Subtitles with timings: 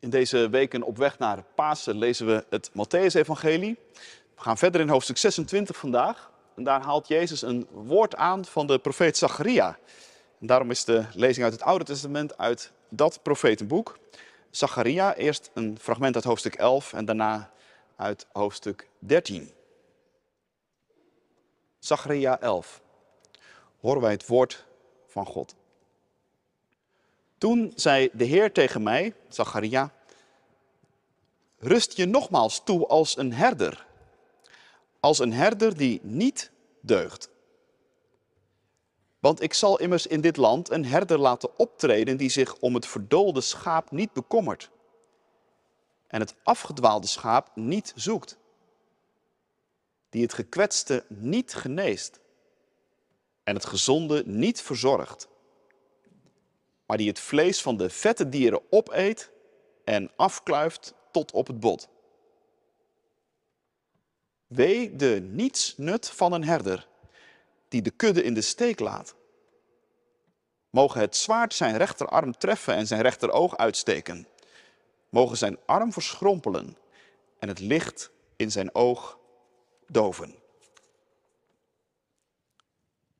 [0.00, 3.76] In deze weken op weg naar Pasen lezen we het Matthäus-evangelie.
[4.34, 6.30] We gaan verder in hoofdstuk 26 vandaag.
[6.56, 9.78] En daar haalt Jezus een woord aan van de profeet Zacharia.
[10.40, 13.98] En daarom is de lezing uit het Oude Testament uit dat profetenboek.
[14.50, 17.50] Zacharia, eerst een fragment uit hoofdstuk 11 en daarna
[17.96, 19.50] uit hoofdstuk 13.
[21.78, 22.80] Zacharia 11.
[23.80, 24.64] Horen wij het woord
[25.06, 25.54] van God.
[27.40, 29.92] Toen zei de Heer tegen mij, Zacharia,
[31.58, 33.86] rust je nogmaals toe als een herder.
[35.00, 36.50] Als een herder die niet
[36.80, 37.28] deugt.
[39.18, 42.86] Want ik zal immers in dit land een herder laten optreden die zich om het
[42.86, 44.70] verdoolde schaap niet bekommert.
[46.06, 48.36] En het afgedwaalde schaap niet zoekt.
[50.10, 52.20] Die het gekwetste niet geneest.
[53.42, 55.29] En het gezonde niet verzorgt
[56.90, 59.30] maar die het vlees van de vette dieren opeet
[59.84, 61.88] en afkluift tot op het bot.
[64.46, 66.88] Wee de nietsnut van een herder
[67.68, 69.14] die de kudde in de steek laat.
[70.70, 74.26] Mogen het zwaard zijn rechterarm treffen en zijn rechteroog uitsteken.
[75.08, 76.76] Mogen zijn arm verschrompelen
[77.38, 79.18] en het licht in zijn oog
[79.86, 80.34] doven.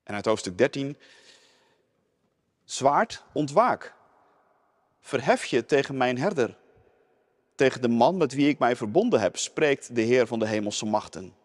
[0.03, 0.97] En uit hoofdstuk 13
[2.71, 3.93] Zwaard, ontwaak.
[4.99, 6.57] Verhef je tegen mijn herder.
[7.55, 10.85] Tegen de man met wie ik mij verbonden heb, spreekt de Heer van de hemelse
[10.85, 11.35] machten.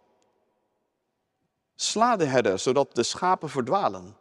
[1.74, 4.16] Sla de herder, zodat de schapen verdwalen.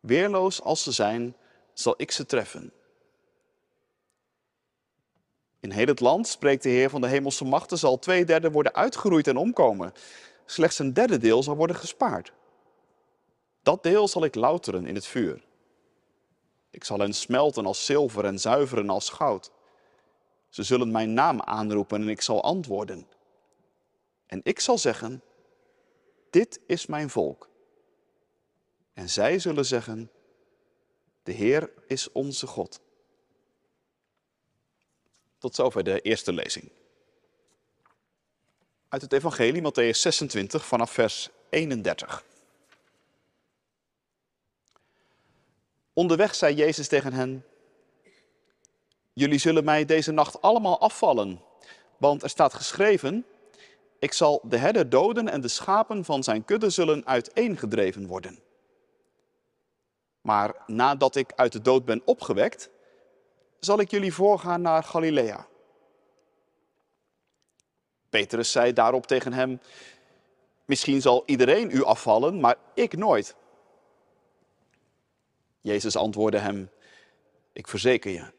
[0.00, 1.36] Weerloos als ze zijn,
[1.72, 2.72] zal ik ze treffen.
[5.60, 8.74] In heel het land, spreekt de Heer van de hemelse machten, zal twee derde worden
[8.74, 9.92] uitgeroeid en omkomen.
[10.46, 12.32] Slechts een derde deel zal worden gespaard.
[13.62, 15.50] Dat deel zal ik louteren in het vuur.
[16.72, 19.50] Ik zal hen smelten als zilver en zuiveren als goud.
[20.48, 23.06] Ze zullen mijn naam aanroepen en ik zal antwoorden.
[24.26, 25.22] En ik zal zeggen,
[26.30, 27.48] dit is mijn volk.
[28.92, 30.10] En zij zullen zeggen,
[31.22, 32.80] de Heer is onze God.
[35.38, 36.70] Tot zover de eerste lezing.
[38.88, 42.24] Uit het Evangelie, Matthäus 26, vanaf vers 31.
[45.92, 47.44] Onderweg zei Jezus tegen hen,
[49.12, 51.40] jullie zullen mij deze nacht allemaal afvallen,
[51.96, 53.26] want er staat geschreven,
[53.98, 58.38] ik zal de herder doden en de schapen van zijn kudde zullen uiteengedreven worden.
[60.20, 62.70] Maar nadat ik uit de dood ben opgewekt,
[63.60, 65.46] zal ik jullie voorgaan naar Galilea.
[68.10, 69.60] Petrus zei daarop tegen hem,
[70.64, 73.34] misschien zal iedereen u afvallen, maar ik nooit.
[75.62, 76.70] Jezus antwoordde hem,
[77.52, 78.32] ik verzeker je,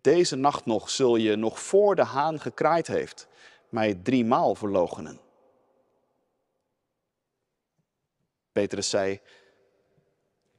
[0.00, 3.28] deze nacht nog zul je nog voor de haan gekraaid heeft,
[3.68, 5.20] mij driemaal verloochenen.
[8.52, 9.20] Petrus zei,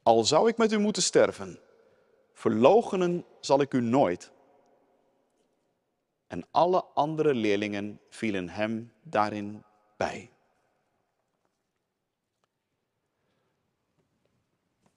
[0.04, 1.60] al zou ik met u moeten sterven,
[2.34, 4.32] verloochenen zal ik u nooit.
[6.28, 9.64] En alle andere leerlingen vielen hem daarin
[9.98, 10.32] bij.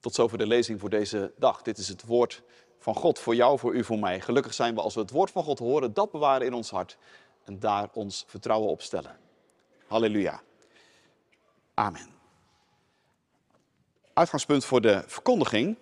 [0.04, 1.62] Tot zover de lezing voor deze dag.
[1.62, 2.42] Dit is het woord
[2.78, 4.20] van God voor jou, voor u, voor mij.
[4.20, 6.96] Gelukkig zijn we als we het woord van God horen, dat bewaren in ons hart
[7.44, 9.18] en daar ons vertrouwen op stellen.
[9.86, 10.42] Halleluja.
[11.74, 12.08] Amen.
[14.12, 15.76] Uitgangspunt voor de verkondiging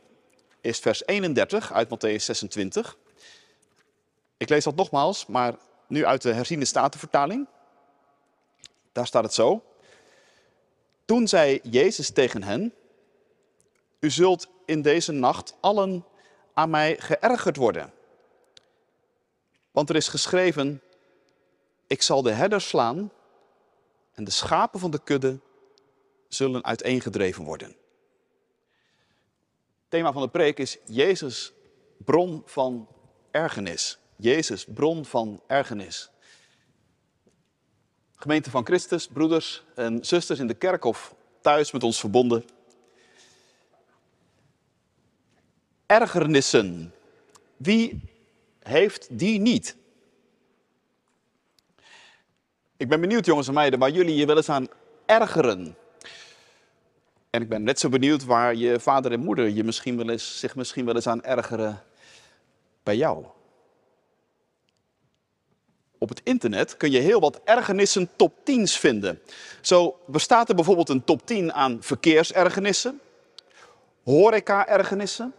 [0.60, 2.96] is vers 31 uit Matthäus 26.
[4.36, 5.54] Ik lees dat nogmaals, maar
[5.86, 7.46] nu uit de herziende statenvertaling.
[8.92, 9.64] Daar staat het zo.
[11.04, 12.74] Toen zei Jezus tegen hen,
[14.02, 16.04] u zult in deze nacht allen
[16.54, 17.92] aan mij geërgerd worden.
[19.70, 20.82] Want er is geschreven,
[21.86, 23.12] ik zal de herder slaan
[24.12, 25.40] en de schapen van de kudde
[26.28, 27.68] zullen uiteengedreven worden.
[27.68, 27.78] Het
[29.88, 31.52] thema van de preek is Jezus,
[31.96, 32.88] bron van
[33.30, 33.98] ergernis.
[34.16, 36.10] Jezus, bron van ergernis.
[38.14, 42.44] Gemeente van Christus, broeders en zusters in de kerk of thuis met ons verbonden.
[46.00, 46.94] Ergernissen.
[47.56, 48.00] Wie
[48.62, 49.76] heeft die niet?
[52.76, 54.68] Ik ben benieuwd, jongens en meiden, waar jullie je wel eens aan
[55.06, 55.76] ergeren.
[57.30, 60.38] En ik ben net zo benieuwd waar je vader en moeder je misschien wel eens,
[60.38, 61.82] zich misschien wel eens aan ergeren
[62.82, 63.24] bij jou.
[65.98, 69.20] Op het internet kun je heel wat ergernissen top 10's vinden.
[69.60, 73.00] Zo bestaat er bijvoorbeeld een top 10 aan verkeersergernissen,
[74.02, 75.34] horeca-ergernissen,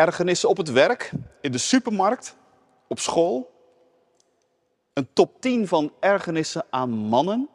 [0.00, 2.36] ergernissen op het werk, in de supermarkt,
[2.88, 3.50] op school.
[4.92, 7.48] Een top 10 van ergernissen aan mannen.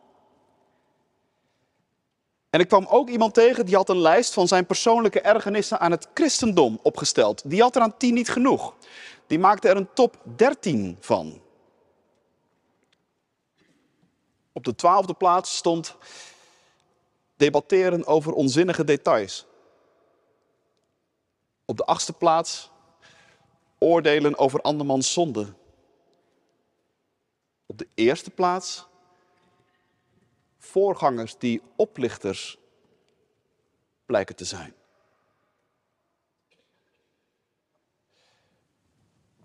[2.50, 5.92] En ik kwam ook iemand tegen die had een lijst van zijn persoonlijke ergernissen aan
[5.92, 7.50] het christendom opgesteld.
[7.50, 8.74] Die had er aan 10 niet genoeg.
[9.28, 11.42] Die maakte er een top 13 van.
[14.52, 15.96] Op de twaalfde plaats stond
[17.36, 19.46] debatteren over onzinnige details.
[21.66, 22.72] Op de achtste plaats
[23.80, 25.54] oordelen over andermans zonde.
[27.66, 28.88] Op de eerste plaats
[30.58, 32.58] voorgangers die oplichters
[34.06, 34.74] blijken te zijn.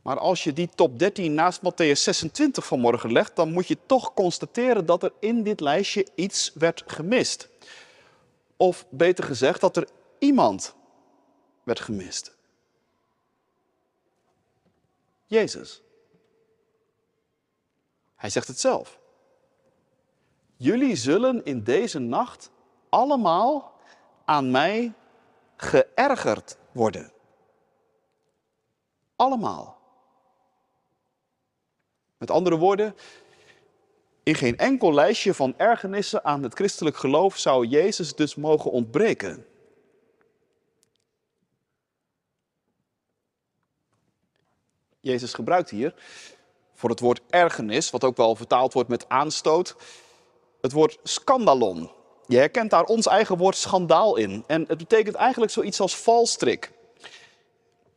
[0.02, 4.14] Maar als je die top 13 naast Matthäus 26 vanmorgen legt, dan moet je toch
[4.14, 7.48] constateren dat er in dit lijstje iets werd gemist.
[8.56, 9.88] Of beter gezegd, dat er
[10.18, 10.74] iemand
[11.62, 12.36] werd gemist.
[15.26, 15.82] Jezus.
[18.16, 18.98] Hij zegt het zelf.
[20.56, 22.50] Jullie zullen in deze nacht
[22.88, 23.72] allemaal
[24.24, 24.92] aan mij
[25.56, 27.12] geërgerd worden.
[29.16, 29.78] Allemaal.
[32.16, 32.94] Met andere woorden,
[34.22, 39.46] in geen enkel lijstje van ergernissen aan het christelijk geloof zou Jezus dus mogen ontbreken.
[45.00, 45.94] Jezus gebruikt hier
[46.74, 49.76] voor het woord ergernis, wat ook wel vertaald wordt met aanstoot,
[50.60, 51.90] het woord scandalon.
[52.26, 54.44] Je herkent daar ons eigen woord schandaal in.
[54.46, 56.72] En het betekent eigenlijk zoiets als valstrik.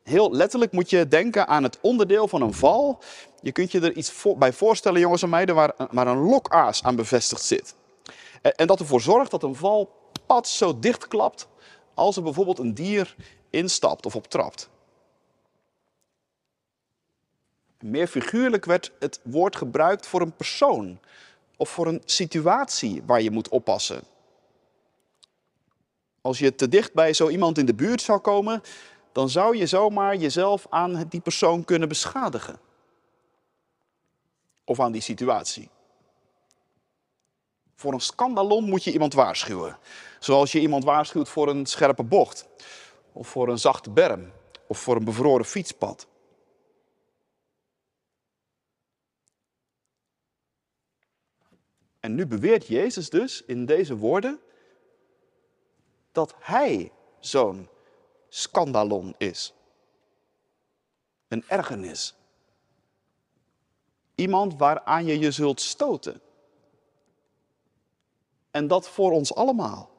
[0.04, 3.00] Heel letterlijk moet je denken aan het onderdeel van een val.
[3.42, 5.74] Je kunt je er iets bij voorstellen, jongens en meiden, waar,
[6.08, 7.76] een lokaas aan bevestigd zit.
[8.42, 9.90] En, en dat ervoor zorgt dat een val
[10.26, 11.48] pad zo dichtklapt
[11.94, 13.16] als er bijvoorbeeld een dier
[13.50, 14.70] instapt of op trapt.
[17.84, 21.00] Meer figuurlijk werd het woord gebruikt voor een persoon
[21.58, 24.04] of voor een situatie waar je moet oppassen.
[26.22, 28.62] Als je te dicht bij zo iemand in de buurt zou komen,
[29.12, 32.60] dan zou je zomaar jezelf aan die persoon kunnen beschadigen.
[34.64, 35.70] Of aan die situatie.
[37.76, 39.78] Voor een scandalon moet je iemand waarschuwen.
[40.20, 42.48] Zoals je iemand waarschuwt voor een scherpe bocht.
[43.12, 44.32] Of voor een zachte berm.
[44.68, 46.08] Of voor een bevroren fietspad.
[52.04, 54.40] En nu beweert Jezus dus in deze woorden
[56.12, 57.70] dat hij zo'n
[58.30, 59.54] scandalon is.
[61.28, 62.16] Een ergernis.
[64.16, 66.22] Iemand waaraan je je zult stoten.
[68.52, 69.90] En dat voor ons allemaal.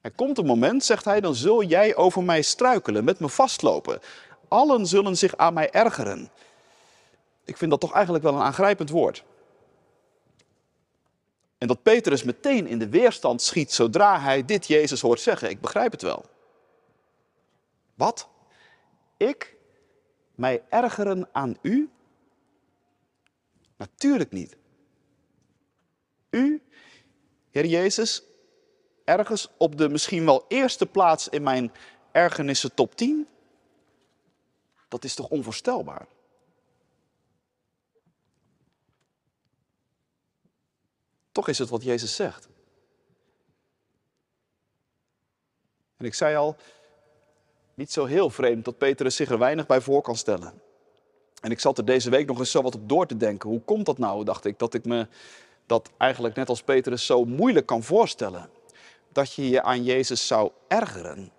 [0.00, 4.00] Er komt een moment, zegt hij, dan zul jij over mij struikelen, met me vastlopen.
[4.48, 6.30] Allen zullen zich aan mij ergeren.
[7.46, 9.24] Ik vind dat toch eigenlijk wel een aangrijpend woord.
[11.58, 15.50] En dat Petrus meteen in de weerstand schiet zodra hij dit Jezus hoort zeggen.
[15.50, 16.24] Ik begrijp het wel.
[17.94, 18.28] Wat?
[19.16, 19.56] Ik
[20.34, 21.90] mij ergeren aan u?
[23.76, 24.56] Natuurlijk niet.
[26.30, 26.62] U,
[27.50, 28.22] Heer Jezus,
[29.04, 31.72] ergens op de misschien wel eerste plaats in mijn
[32.12, 33.28] ergernissen top 10?
[34.88, 36.06] Dat is toch onvoorstelbaar?
[41.36, 42.48] Toch is het wat Jezus zegt.
[45.96, 46.56] En ik zei al,
[47.74, 50.60] niet zo heel vreemd dat Petrus zich er weinig bij voor kan stellen.
[51.40, 53.50] En ik zat er deze week nog eens zo wat op door te denken.
[53.50, 55.06] Hoe komt dat nou, dacht ik, dat ik me
[55.66, 58.50] dat eigenlijk net als Petrus zo moeilijk kan voorstellen.
[59.12, 61.32] Dat je je aan Jezus zou ergeren.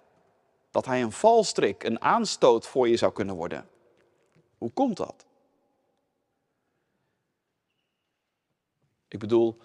[0.72, 3.70] Dat hij een valstrik, een aanstoot voor je zou kunnen worden.
[4.58, 5.26] Hoe komt dat?
[9.08, 9.58] Ik bedoel,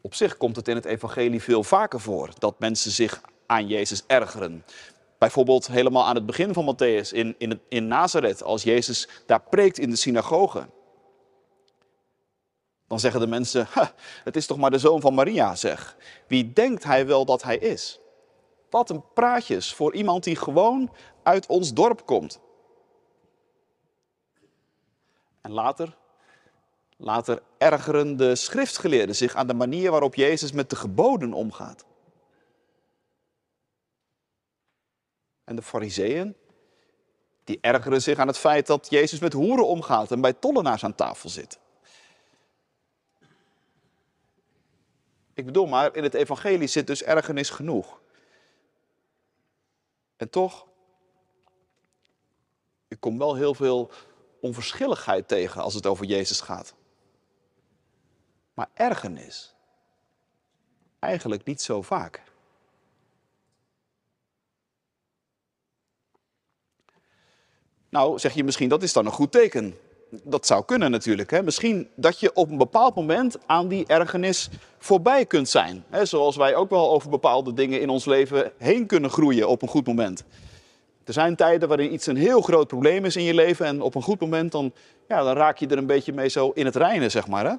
[0.00, 4.04] op zich komt het in het evangelie veel vaker voor dat mensen zich aan Jezus
[4.06, 4.64] ergeren.
[5.18, 9.78] Bijvoorbeeld helemaal aan het begin van Matthäus in, in, in Nazareth, als Jezus daar preekt
[9.78, 10.68] in de synagoge.
[12.86, 13.66] Dan zeggen de mensen,
[14.24, 15.96] het is toch maar de zoon van Maria, zeg.
[16.26, 18.00] Wie denkt hij wel dat hij is?
[18.70, 22.40] Wat een praatjes voor iemand die gewoon uit ons dorp komt.
[25.40, 25.96] En later
[27.00, 31.84] Later ergeren de schriftgeleerden zich aan de manier waarop Jezus met de geboden omgaat.
[35.44, 36.36] En de fariseeën,
[37.44, 40.94] die ergeren zich aan het feit dat Jezus met hoeren omgaat en bij tollenaars aan
[40.94, 41.58] tafel zit.
[45.34, 48.00] Ik bedoel maar, in het evangelie zit dus ergernis genoeg.
[50.16, 50.66] En toch,
[52.88, 53.90] ik kom wel heel veel
[54.40, 56.74] onverschilligheid tegen als het over Jezus gaat.
[58.58, 59.54] Maar ergernis,
[60.98, 62.22] eigenlijk niet zo vaak.
[67.88, 69.74] Nou, zeg je misschien, dat is dan een goed teken.
[70.10, 71.30] Dat zou kunnen natuurlijk.
[71.30, 71.42] Hè?
[71.42, 74.48] Misschien dat je op een bepaald moment aan die ergernis
[74.78, 75.84] voorbij kunt zijn.
[75.88, 76.04] Hè?
[76.04, 79.68] Zoals wij ook wel over bepaalde dingen in ons leven heen kunnen groeien op een
[79.68, 80.24] goed moment.
[81.04, 83.94] Er zijn tijden waarin iets een heel groot probleem is in je leven en op
[83.94, 84.72] een goed moment dan,
[85.08, 87.46] ja, dan raak je er een beetje mee zo in het reinen, zeg maar.
[87.46, 87.54] Hè?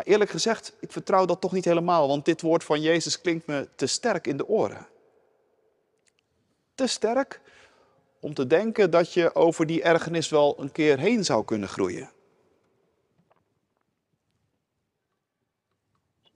[0.00, 3.46] Maar eerlijk gezegd, ik vertrouw dat toch niet helemaal, want dit woord van Jezus klinkt
[3.46, 4.86] me te sterk in de oren.
[6.74, 7.40] Te sterk
[8.20, 12.10] om te denken dat je over die ergernis wel een keer heen zou kunnen groeien.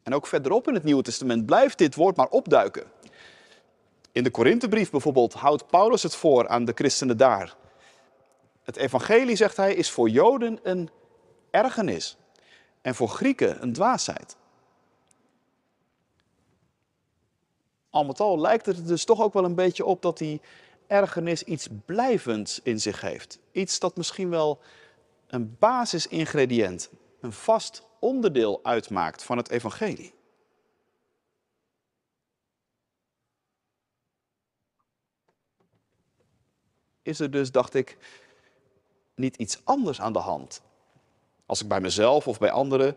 [0.02, 2.84] En ook verderop in het Nieuwe Testament blijft dit woord maar opduiken.
[4.12, 7.56] In de Korinthebrief bijvoorbeeld houdt Paulus het voor aan de christenen daar.
[8.62, 10.90] Het evangelie, zegt hij, is voor Joden een
[11.50, 12.16] ergernis
[12.84, 14.36] en voor Grieken een dwaasheid.
[17.90, 20.40] Al met al lijkt het er dus toch ook wel een beetje op dat die
[20.86, 23.38] ergernis iets blijvends in zich heeft.
[23.52, 24.60] Iets dat misschien wel
[25.26, 30.14] een basisingrediënt, een vast onderdeel uitmaakt van het evangelie.
[37.02, 37.98] Is er dus, dacht ik,
[39.14, 40.62] niet iets anders aan de hand?
[41.46, 42.96] Als ik bij mezelf of bij anderen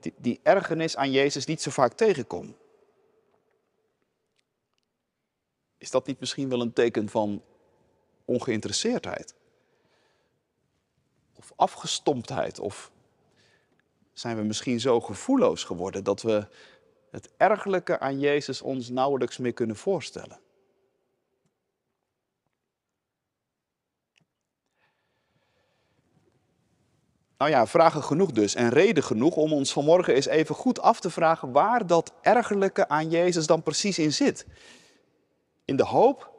[0.00, 2.56] die, die ergernis aan Jezus niet zo vaak tegenkom.
[5.78, 7.42] Is dat niet misschien wel een teken van
[8.24, 9.34] ongeïnteresseerdheid?
[11.36, 12.58] Of afgestomptheid?
[12.58, 12.90] Of
[14.12, 16.46] zijn we misschien zo gevoelloos geworden dat we
[17.10, 20.38] het ergelijke aan Jezus ons nauwelijks meer kunnen voorstellen?
[27.38, 31.00] Nou ja, vragen genoeg dus en reden genoeg om ons vanmorgen eens even goed af
[31.00, 34.46] te vragen waar dat ergerlijke aan Jezus dan precies in zit.
[35.64, 36.34] In de hoop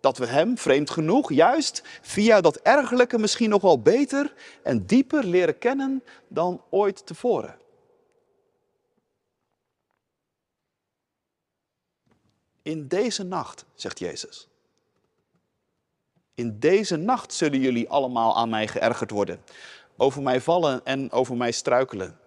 [0.00, 5.24] dat we Hem, vreemd genoeg, juist via dat ergerlijke misschien nog wel beter en dieper
[5.24, 7.58] leren kennen dan ooit tevoren.
[12.62, 14.48] In deze nacht, zegt Jezus.
[16.34, 19.40] In deze nacht zullen jullie allemaal aan mij geërgerd worden.
[19.96, 22.18] Over mij vallen en over mij struikelen.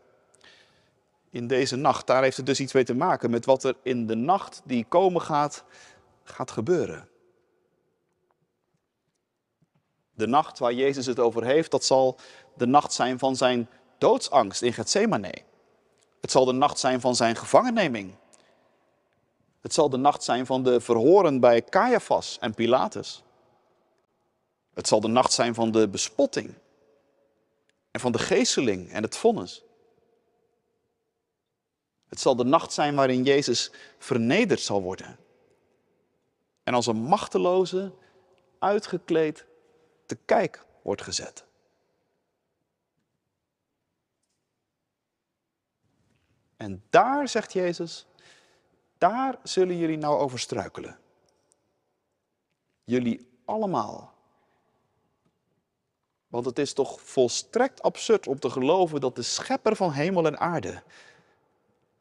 [1.29, 4.07] In deze nacht, daar heeft het dus iets mee te maken met wat er in
[4.07, 5.63] de nacht die komen gaat,
[6.23, 7.07] gaat gebeuren.
[10.13, 12.17] De nacht waar Jezus het over heeft, dat zal
[12.55, 15.33] de nacht zijn van zijn doodsangst in Gethsemane.
[16.21, 18.15] Het zal de nacht zijn van zijn gevangenneming.
[19.61, 23.23] Het zal de nacht zijn van de verhoren bij Caiaphas en Pilatus.
[24.73, 26.53] Het zal de nacht zijn van de bespotting
[27.99, 29.63] van de geesteling en het vonnis.
[32.07, 35.19] Het zal de nacht zijn waarin Jezus vernederd zal worden
[36.69, 37.93] en als een machteloze,
[38.59, 39.45] uitgekleed
[40.05, 41.45] te kijk wordt gezet.
[46.57, 48.07] En daar, zegt Jezus,
[48.97, 50.99] daar zullen jullie nou over struikelen.
[52.83, 54.13] Jullie allemaal.
[56.29, 60.39] Want het is toch volstrekt absurd om te geloven dat de schepper van hemel en
[60.39, 60.83] aarde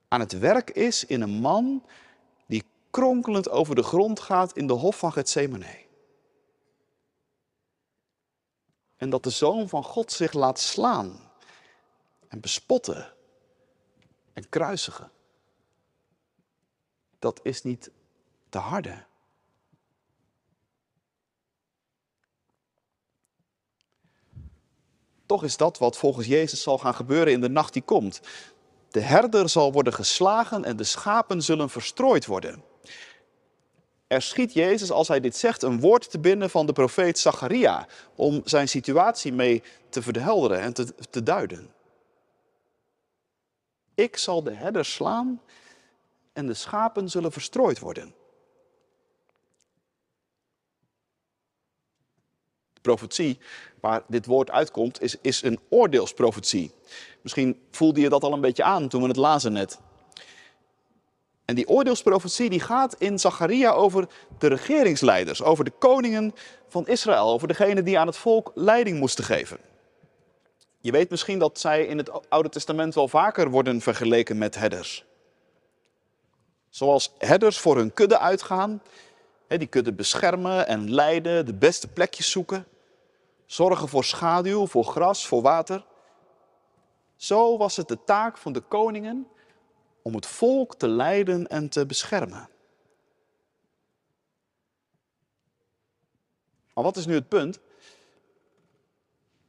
[0.08, 1.82] aan het werk is in een man
[2.90, 5.86] kronkelend over de grond gaat in de hof van Gethsemane.
[8.96, 11.30] En dat de Zoon van God zich laat slaan
[12.28, 13.14] en bespotten
[14.32, 15.10] en kruisigen.
[17.18, 17.90] Dat is niet
[18.48, 19.04] te harde.
[25.28, 28.20] Toch is dat wat volgens Jezus zal gaan gebeuren in de nacht die komt.
[28.90, 32.62] De herder zal worden geslagen en de schapen zullen verstrooid worden.
[34.06, 37.86] Er schiet Jezus, als hij dit zegt, een woord te binnen van de profeet Zacharia
[38.14, 41.70] om zijn situatie mee te verhelderen en te, te duiden.
[43.94, 45.40] Ik zal de herder slaan
[46.32, 48.14] en de schapen zullen verstrooid worden.
[52.80, 53.38] Profetie
[53.80, 56.72] waar dit woord uitkomt is, is een oordeelsprofetie.
[57.22, 59.78] Misschien voelde je dat al een beetje aan toen we het lazen net.
[61.44, 64.08] En die oordeelsprofetie die gaat in Zacharia over
[64.38, 66.34] de regeringsleiders, over de koningen
[66.68, 69.58] van Israël, over degene die aan het volk leiding moesten geven.
[70.80, 75.04] Je weet misschien dat zij in het Oude Testament wel vaker worden vergeleken met herders.
[76.68, 78.82] Zoals herders voor hun kudde uitgaan,
[79.56, 82.66] die kudde beschermen en leiden, de beste plekjes zoeken,
[83.46, 85.86] zorgen voor schaduw, voor gras, voor water.
[87.16, 89.28] Zo was het de taak van de koningen
[90.02, 92.48] om het volk te leiden en te beschermen.
[96.74, 97.60] Maar wat is nu het punt?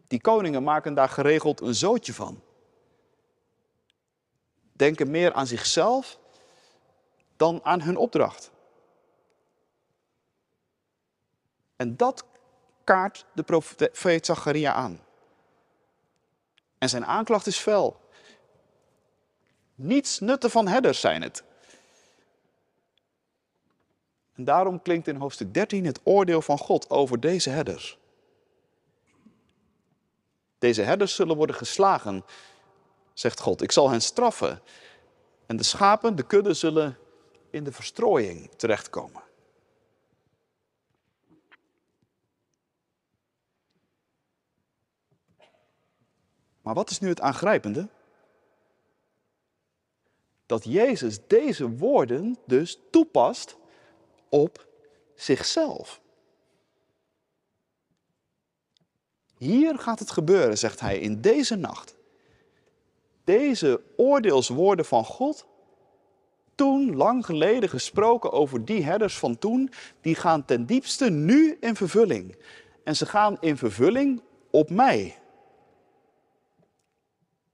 [0.08, 2.42] Die koningen maken daar geregeld een zootje van.
[4.72, 6.20] Denken meer aan zichzelf
[7.36, 8.52] dan aan hun opdracht.
[11.80, 12.26] En dat
[12.84, 15.00] kaart de profeet Zacharia aan.
[16.78, 18.00] En zijn aanklacht is fel.
[19.76, 21.44] Niets nutten van herders zijn het.
[24.34, 27.98] En daarom klinkt in hoofdstuk 13 het oordeel van God over deze herders.
[30.58, 32.26] Deze herders zullen worden geslagen,
[33.14, 33.62] zegt God.
[33.62, 34.62] Ik zal hen straffen.
[35.46, 36.98] En de schapen, de kudde, zullen
[37.50, 39.28] in de verstrooiing terechtkomen.
[46.62, 47.88] Maar wat is nu het aangrijpende?
[50.46, 53.58] Dat Jezus deze woorden dus toepast
[54.30, 54.68] op
[55.16, 56.02] zichzelf.
[59.38, 61.96] Hier gaat het gebeuren, zegt hij, in deze nacht.
[63.24, 65.46] Deze oordeelswoorden van God,
[66.56, 71.76] toen lang geleden gesproken over die herders van toen, die gaan ten diepste nu in
[71.76, 72.38] vervulling.
[72.84, 75.18] En ze gaan in vervulling op mij.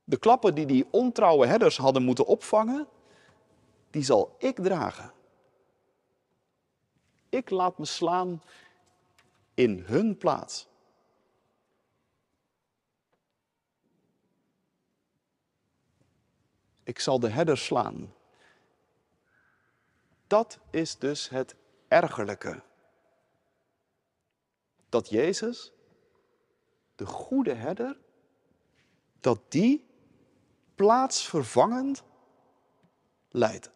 [0.07, 2.88] De klappen die die ontrouwe herders hadden moeten opvangen,
[3.89, 5.13] die zal ik dragen.
[7.29, 8.41] Ik laat me slaan
[9.53, 10.67] in hun plaats.
[16.83, 18.13] Ik zal de herders slaan.
[20.27, 21.55] Dat is dus het
[21.88, 22.63] ergerlijke.
[24.89, 25.71] Dat Jezus,
[26.95, 27.98] de goede herder,
[29.20, 29.84] dat die
[30.75, 32.03] plaatsvervangend
[33.29, 33.70] leidt.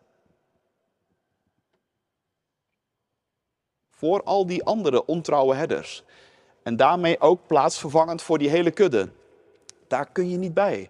[3.89, 6.03] Voor al die andere ontrouwe herders.
[6.63, 9.11] En daarmee ook plaatsvervangend voor die hele kudde.
[9.87, 10.89] Daar kun je niet bij.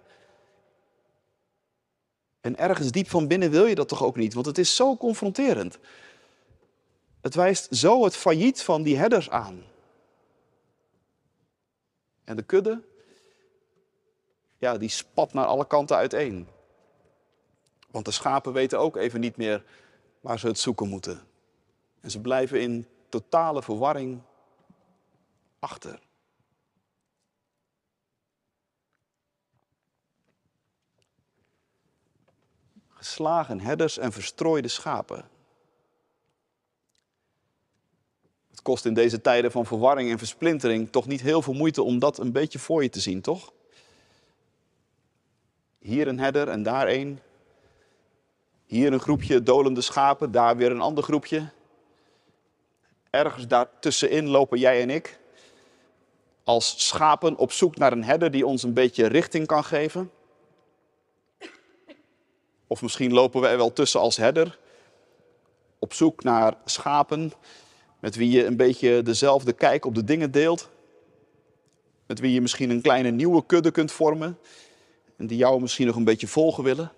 [2.41, 4.98] En ergens diep van binnen wil je dat toch ook niet, want het is zo
[4.98, 5.80] confronterend.
[7.22, 9.63] Het wijst zo het failliet van die herders aan.
[12.24, 12.84] En de kudde,
[14.60, 16.48] ja, die spat naar alle kanten uiteen.
[17.91, 19.63] Want de schapen weten ook even niet meer
[20.19, 21.28] waar ze het zoeken moeten.
[22.02, 24.22] En ze blijven in totale verwarring
[25.60, 26.00] achter.
[32.88, 35.30] Geslagen herders en verstrooide schapen.
[38.50, 42.00] Het kost in deze tijden van verwarring en versplintering toch niet heel veel moeite om
[42.00, 43.54] dat een beetje voor je te zien, toch?
[45.80, 47.20] Hier een herder en daar een.
[48.65, 51.50] Hier een groepje dolende schapen, daar weer een ander groepje.
[53.10, 55.20] Ergens daartussenin lopen jij en ik.
[56.44, 60.12] Als schapen op zoek naar een herder die ons een beetje richting kan geven.
[62.68, 64.58] Of misschien lopen we wel tussen als herder.
[65.80, 67.32] Op zoek naar schapen
[68.00, 70.70] met wie je een beetje dezelfde kijk op de dingen deelt.
[72.06, 74.38] Met wie je misschien een kleine nieuwe kudde kunt vormen.
[75.19, 76.91] En die jou misschien nog een beetje volgen willen.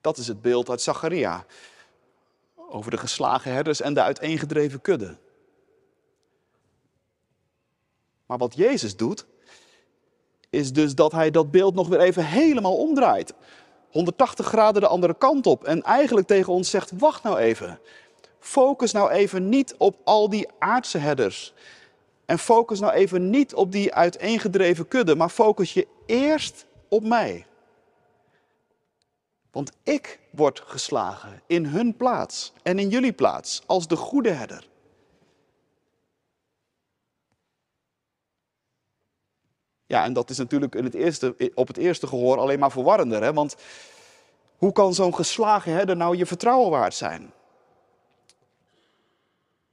[0.00, 1.46] Dat is het beeld uit Zacharia.
[2.54, 5.16] Over de geslagen herders en de uiteengedreven kudde.
[8.26, 9.26] Maar wat Jezus doet,
[10.50, 13.34] is dus dat hij dat beeld nog weer even helemaal omdraait.
[13.90, 15.64] 180 graden de andere kant op.
[15.64, 17.80] En eigenlijk tegen ons zegt: wacht nou even.
[18.44, 21.54] Focus nou even niet op al die aardse herders.
[22.24, 27.46] En focus nou even niet op die uiteengedreven kudde, maar focus je eerst op mij.
[29.50, 34.68] Want ik word geslagen in hun plaats en in jullie plaats als de goede herder.
[39.86, 43.22] Ja, en dat is natuurlijk in het eerste, op het eerste gehoor alleen maar verwarrender.
[43.22, 43.32] Hè?
[43.32, 43.56] Want
[44.56, 47.32] hoe kan zo'n geslagen herder nou je vertrouwen waard zijn?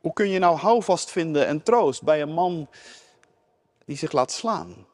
[0.02, 2.70] Hoe kun je nou houvast vinden en troost bij een man
[3.86, 4.86] die zich laat slaan?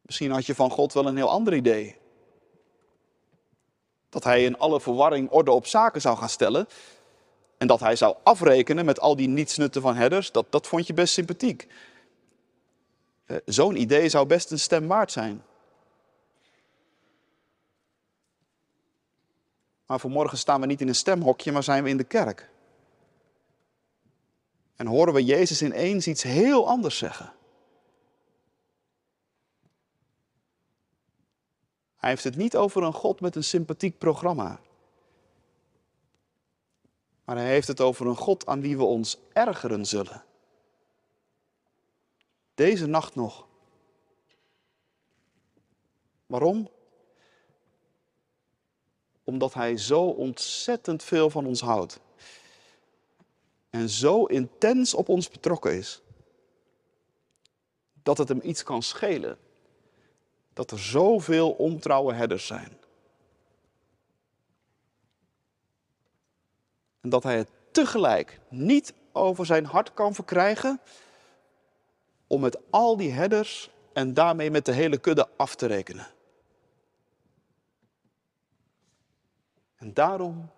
[0.00, 1.96] Misschien had je van God wel een heel ander idee.
[4.08, 6.68] Dat hij in alle verwarring orde op zaken zou gaan stellen.
[7.58, 10.94] En dat hij zou afrekenen met al die nietsnutten van herders, dat, dat vond je
[10.94, 11.68] best sympathiek.
[13.24, 15.42] Eh, Zo'n idee zou best een stem waard zijn.
[19.86, 22.50] Maar vanmorgen staan we niet in een stemhokje, maar zijn we in de kerk.
[24.76, 27.32] En horen we Jezus ineens iets heel anders zeggen.
[31.96, 34.60] Hij heeft het niet over een God met een sympathiek programma.
[37.24, 40.24] Maar hij heeft het over een God aan wie we ons ergeren zullen.
[42.54, 43.46] Deze nacht nog.
[46.26, 46.70] Waarom?
[49.24, 52.00] Omdat hij zo ontzettend veel van ons houdt.
[53.70, 56.02] En zo intens op ons betrokken is.
[58.02, 59.38] Dat het hem iets kan schelen.
[60.52, 62.78] Dat er zoveel ontrouwe herders zijn.
[67.00, 70.80] En dat hij het tegelijk niet over zijn hart kan verkrijgen
[72.26, 76.06] om met al die herders en daarmee met de hele kudde af te rekenen.
[79.84, 80.50] En daarom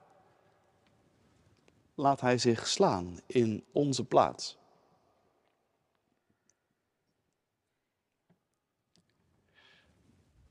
[1.95, 4.59] laat hij zich slaan in onze plaats.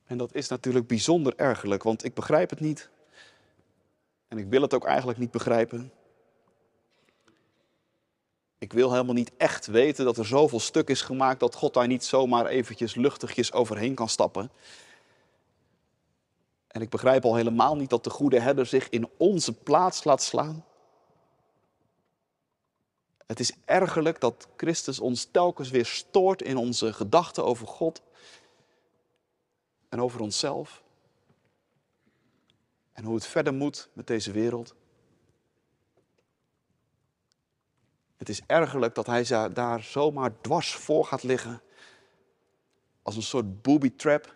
[0.04, 2.90] En dat is natuurlijk bijzonder ergerlijk, want ik begrijp het niet.
[4.28, 5.92] En ik wil het ook eigenlijk niet begrijpen.
[8.58, 11.88] Ik wil helemaal niet echt weten dat er zoveel stuk is gemaakt dat God daar
[11.88, 14.52] niet zomaar eventjes luchtigjes overheen kan stappen.
[16.76, 20.22] En ik begrijp al helemaal niet dat de goede herder zich in onze plaats laat
[20.22, 20.66] slaan.
[23.26, 28.02] Het is ergerlijk dat Christus ons telkens weer stoort in onze gedachten over God
[29.90, 30.84] en over onszelf.
[32.94, 34.76] En hoe het verder moet met deze wereld.
[38.18, 41.62] Het is ergerlijk dat hij daar zomaar dwars voor gaat liggen.
[43.02, 44.36] Als een soort booby trap,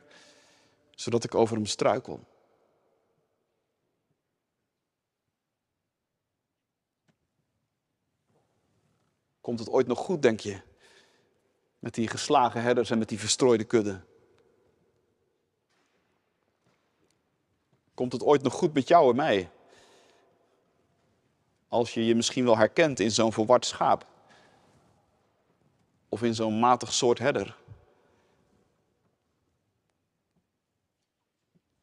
[0.95, 2.27] zodat ik over hem struikel.
[9.49, 10.61] Komt het ooit nog goed, denk je?
[11.79, 14.01] Met die geslagen herders en met die verstrooide kudde.
[17.93, 19.49] Komt het ooit nog goed met jou en mij?
[21.67, 24.05] Als je je misschien wel herkent in zo'n verward schaap.
[26.09, 27.57] Of in zo'n matig soort herder.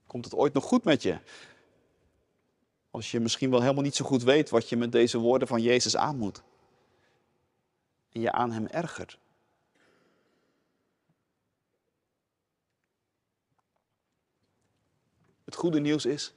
[0.06, 1.18] Komt het ooit nog goed met je?
[2.90, 5.62] Als je misschien wel helemaal niet zo goed weet wat je met deze woorden van
[5.62, 6.42] Jezus aan moet.
[8.20, 9.18] Je aan hem ergert.
[15.44, 16.34] Het goede nieuws is,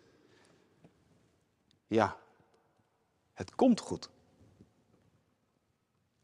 [1.88, 2.18] ja,
[3.34, 4.10] het komt goed.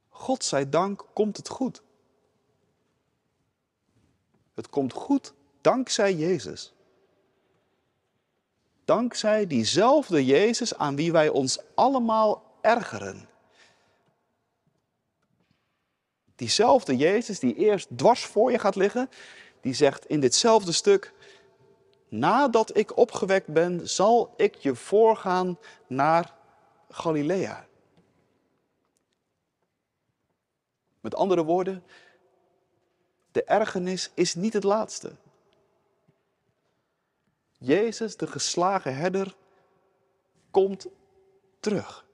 [0.09, 1.83] God zij dank komt het goed.
[4.53, 6.73] Het komt goed dankzij Jezus.
[8.85, 13.29] Dankzij diezelfde Jezus aan wie wij ons allemaal ergeren.
[16.35, 19.09] Diezelfde Jezus die eerst dwars voor je gaat liggen,
[19.61, 21.13] die zegt in ditzelfde stuk,
[22.09, 26.33] nadat ik opgewekt ben, zal ik je voorgaan naar
[26.89, 27.67] Galilea.
[30.99, 31.83] Met andere woorden,
[33.31, 35.11] de ergernis is niet het laatste.
[37.57, 39.35] Jezus, de geslagen herder,
[40.51, 40.87] komt
[41.59, 42.04] terug.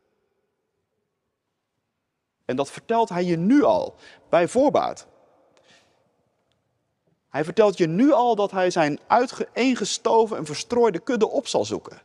[2.51, 3.95] En dat vertelt hij je nu al,
[4.29, 5.07] bij voorbaat.
[7.29, 12.01] Hij vertelt je nu al dat hij zijn uiteengestoven en verstrooide kudde op zal zoeken.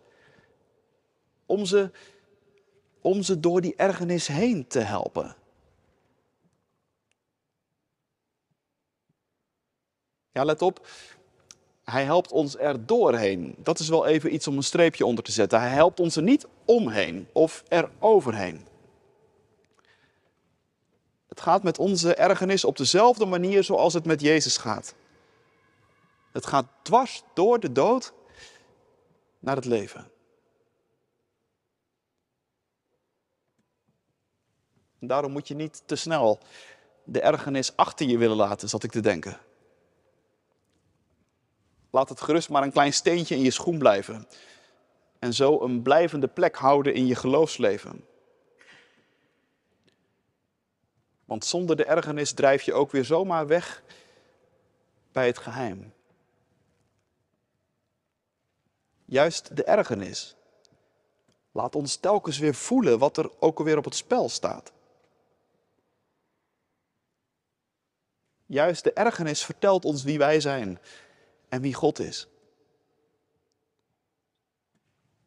[1.46, 1.90] Om ze,
[3.00, 5.36] om ze door die ergernis heen te helpen.
[10.32, 10.86] Ja, let op.
[11.84, 13.54] Hij helpt ons er doorheen.
[13.58, 15.60] Dat is wel even iets om een streepje onder te zetten.
[15.60, 18.74] Hij helpt ons er niet omheen of er overheen.
[21.36, 24.94] Het gaat met onze ergernis op dezelfde manier zoals het met Jezus gaat.
[26.32, 28.12] Het gaat dwars door de dood
[29.38, 30.10] naar het leven.
[34.98, 36.38] En daarom moet je niet te snel
[37.04, 39.38] de ergernis achter je willen laten, zat ik te denken.
[41.90, 44.28] Laat het gerust maar een klein steentje in je schoen blijven.
[45.18, 48.04] En zo een blijvende plek houden in je geloofsleven.
[51.26, 53.82] Want zonder de ergernis drijf je ook weer zomaar weg
[55.12, 55.92] bij het geheim.
[59.04, 60.36] Juist de ergernis.
[61.52, 64.72] Laat ons telkens weer voelen wat er ook alweer op het spel staat.
[68.46, 70.78] Juist de ergernis vertelt ons wie wij zijn
[71.48, 72.28] en wie God is.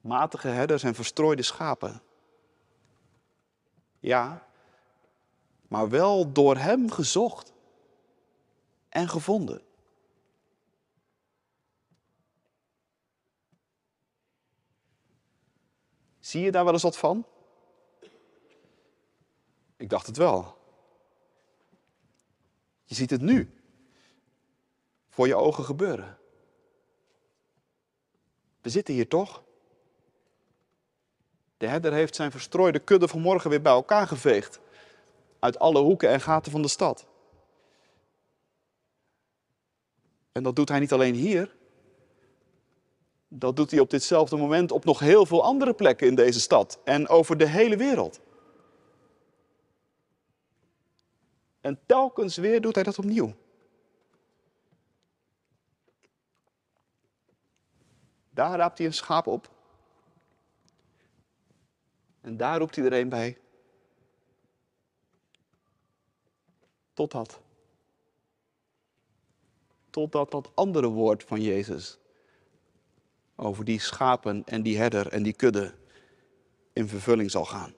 [0.01, 2.01] Matige herders en verstrooide schapen.
[3.99, 4.48] Ja,
[5.69, 7.53] maar wel door Hem gezocht
[8.89, 9.61] en gevonden.
[16.19, 17.25] Zie je daar wel eens wat van?
[19.77, 20.57] Ik dacht het wel.
[22.83, 23.53] Je ziet het nu.
[25.09, 26.17] Voor je ogen gebeuren.
[28.61, 29.43] We zitten hier toch?
[31.57, 34.59] De herder heeft zijn verstrooide kudde vanmorgen weer bij elkaar geveegd.
[35.39, 37.07] Uit alle hoeken en gaten van de stad.
[40.31, 41.55] En dat doet hij niet alleen hier.
[43.27, 46.79] Dat doet hij op ditzelfde moment op nog heel veel andere plekken in deze stad
[46.83, 48.19] en over de hele wereld.
[51.61, 53.33] En telkens weer doet hij dat opnieuw.
[58.29, 59.49] Daar raapt hij een schaap op.
[62.21, 63.37] En daar roept hij er een bij.
[66.99, 67.39] Totdat.
[69.89, 71.97] Totdat dat andere woord van Jezus
[73.35, 75.73] over die schapen en die herder en die kudde
[76.73, 77.73] in vervulling zal gaan.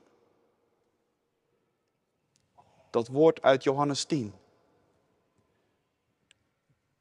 [2.90, 4.34] Dat woord uit Johannes 10.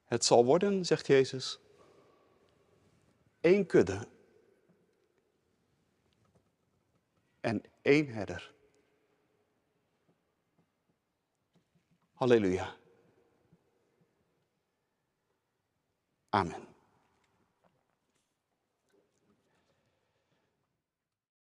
[0.05, 1.59] Het zal worden, zegt Jezus,
[3.41, 4.09] één kudde
[7.41, 8.53] en één herder.
[12.21, 12.69] Halleluja.
[16.33, 16.70] Amen.